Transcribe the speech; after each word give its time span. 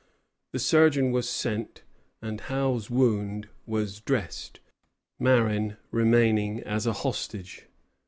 The 0.51 0.57
surgeon 0.57 1.11
was 1.11 1.29
sent, 1.29 1.83
and 2.23 2.41
Howe's 2.41 2.89
wound 2.89 3.49
was 3.67 3.99
dressed, 4.01 4.59
Marin 5.19 5.77
remaining 5.91 6.59
as 6.61 6.87
a 6.87 6.93
hostage. 7.05 7.67